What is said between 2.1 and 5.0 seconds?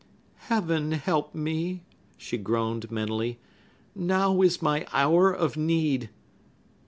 she groaned mentally. "Now is my